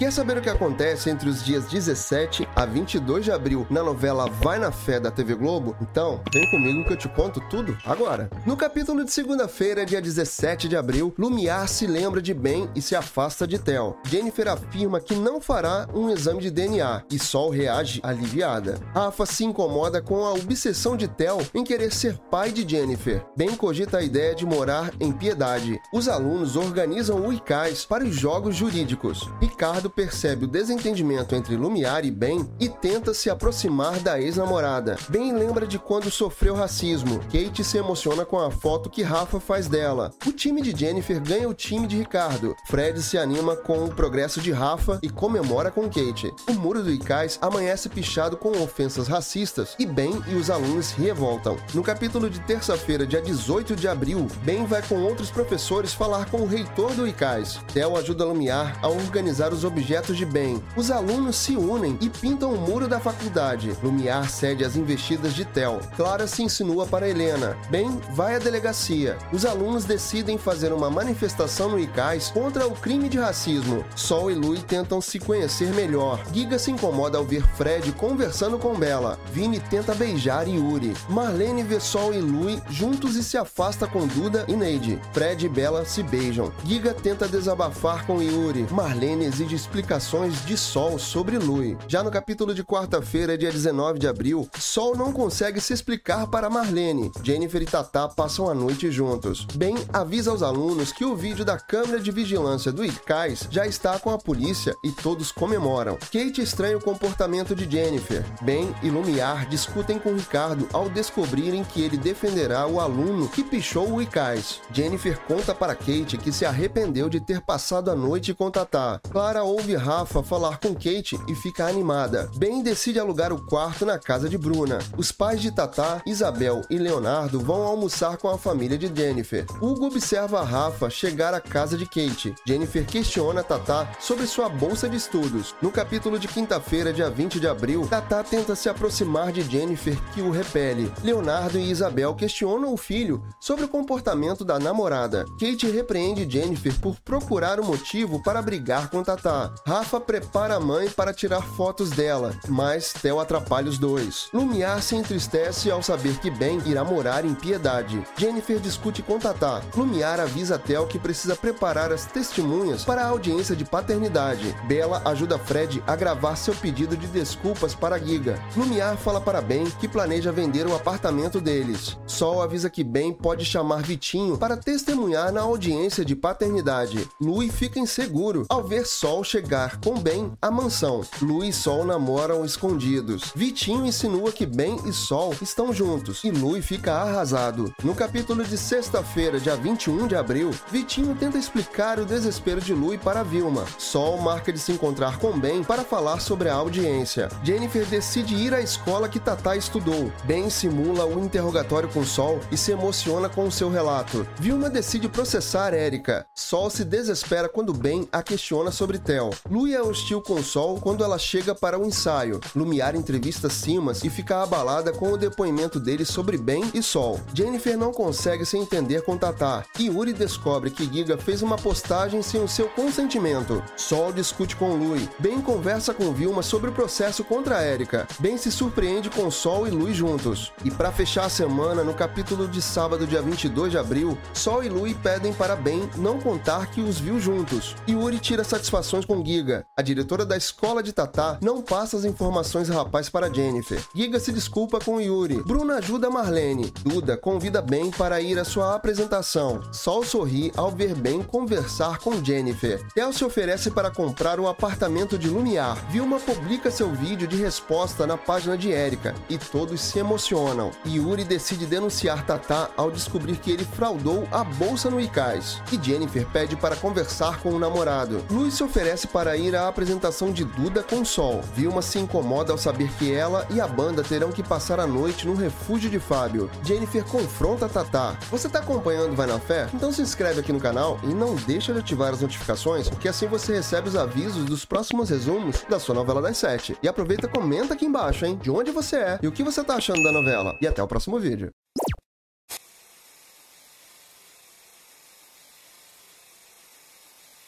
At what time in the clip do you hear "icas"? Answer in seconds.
27.32-27.84, 71.78-72.32, 265.00-265.62